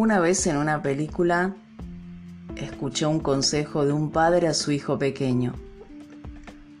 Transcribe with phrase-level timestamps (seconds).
[0.00, 1.54] Una vez en una película
[2.56, 5.52] escuché un consejo de un padre a su hijo pequeño.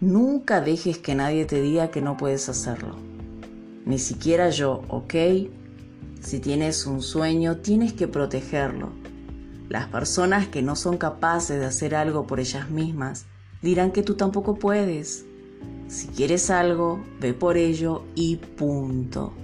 [0.00, 2.96] Nunca dejes que nadie te diga que no puedes hacerlo.
[3.84, 5.14] Ni siquiera yo, ¿ok?
[6.22, 8.88] Si tienes un sueño, tienes que protegerlo.
[9.68, 13.26] Las personas que no son capaces de hacer algo por ellas mismas
[13.60, 15.26] dirán que tú tampoco puedes.
[15.88, 19.34] Si quieres algo, ve por ello y punto.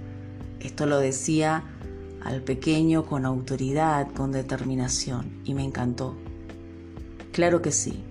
[0.59, 1.63] Esto lo decía
[2.23, 6.15] al pequeño con autoridad, con determinación, y me encantó.
[7.31, 8.03] Claro que sí,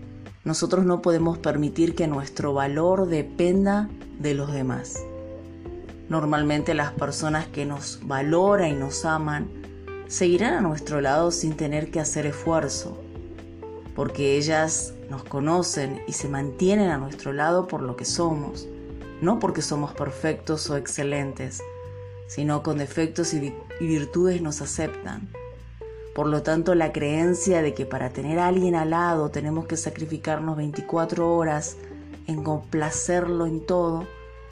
[0.45, 3.89] nosotros no podemos permitir que nuestro valor dependa
[4.21, 5.03] de los demás.
[6.09, 9.49] Normalmente las personas que nos valoran y nos aman
[10.07, 12.97] seguirán a nuestro lado sin tener que hacer esfuerzo,
[13.97, 18.69] porque ellas nos conocen y se mantienen a nuestro lado por lo que somos,
[19.21, 21.61] no porque somos perfectos o excelentes,
[22.27, 25.29] sino con defectos y, virtudes nos aceptan.
[26.15, 29.77] Por lo tanto, la creencia de que para tener a alguien al lado tenemos que
[29.77, 31.77] sacrificarnos 24 horas
[32.27, 34.07] en complacerlo en todo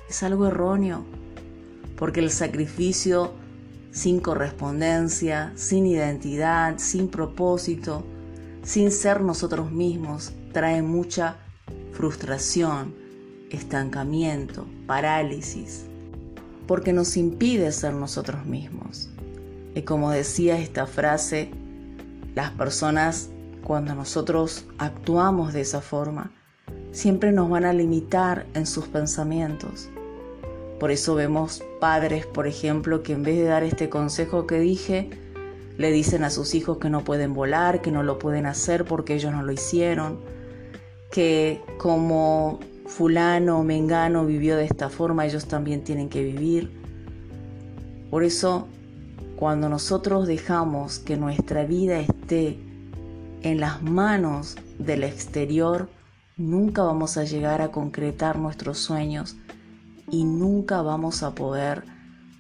[0.09, 1.05] es algo erróneo,
[1.97, 3.33] porque el sacrificio
[3.91, 8.05] sin correspondencia, sin identidad, sin propósito,
[8.63, 11.37] sin ser nosotros mismos, trae mucha
[11.93, 12.95] frustración,
[13.51, 15.87] estancamiento, parálisis
[16.67, 19.09] porque nos impide ser nosotros mismos.
[19.75, 21.51] Y como decía esta frase,
[22.35, 23.31] las personas
[23.65, 26.31] cuando nosotros actuamos de esa forma,
[26.93, 29.89] siempre nos van a limitar en sus pensamientos.
[30.79, 35.11] Por eso vemos padres, por ejemplo, que en vez de dar este consejo que dije,
[35.79, 39.15] le dicen a sus hijos que no pueden volar, que no lo pueden hacer porque
[39.15, 40.21] ellos no lo hicieron,
[41.11, 46.71] que como fulano o mengano vivió de esta forma, ellos también tienen que vivir.
[48.11, 48.69] Por eso,
[49.37, 52.59] cuando nosotros dejamos que nuestra vida esté
[53.43, 55.89] en las manos del exterior,
[56.37, 59.37] nunca vamos a llegar a concretar nuestros sueños
[60.11, 61.85] y nunca vamos a poder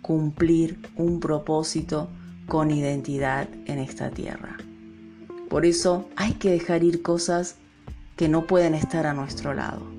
[0.02, 2.08] cumplir un propósito
[2.46, 4.56] con identidad en esta tierra.
[5.48, 7.56] Por eso hay que dejar ir cosas
[8.16, 9.93] que no pueden estar a nuestro lado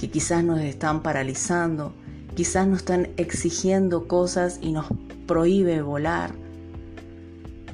[0.00, 1.92] que quizás nos están paralizando,
[2.34, 4.86] quizás nos están exigiendo cosas y nos
[5.26, 6.32] prohíbe volar.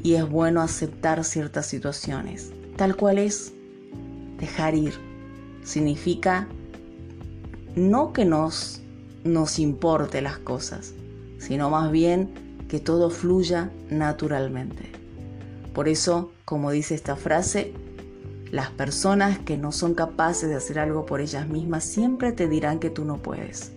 [0.02, 3.52] Y es bueno aceptar ciertas situaciones, tal cual es
[4.40, 4.94] dejar ir.
[5.62, 6.48] Significa
[7.76, 8.80] no que nos,
[9.22, 10.94] nos importe las cosas,
[11.38, 14.90] sino más bien que todo fluya naturalmente.
[15.72, 17.72] Por eso, como dice esta frase,
[18.56, 22.78] las personas que no son capaces de hacer algo por ellas mismas siempre te dirán
[22.78, 23.72] que tú no puedes.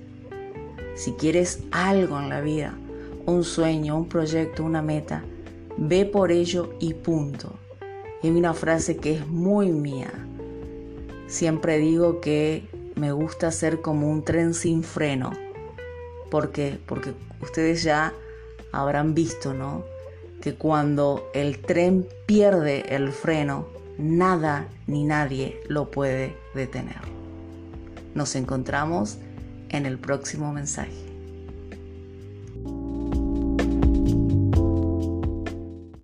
[0.95, 2.73] Si quieres algo en la vida,
[3.25, 5.21] un sueño, un proyecto, una meta,
[5.75, 7.55] ve por ello y punto.
[8.23, 10.13] hay una frase que es muy mía.
[11.27, 12.63] Siempre digo que
[12.95, 15.31] me gusta ser como un tren sin freno.
[16.31, 16.79] ¿Por qué?
[16.85, 17.11] Porque
[17.41, 18.13] ustedes ya
[18.71, 19.83] habrán visto, ¿no?
[20.39, 27.01] Que cuando el tren pierde el freno, nada ni nadie lo puede detener.
[28.15, 29.17] Nos encontramos
[29.69, 31.08] en el próximo mensaje.